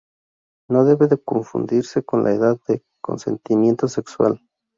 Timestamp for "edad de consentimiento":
2.31-3.87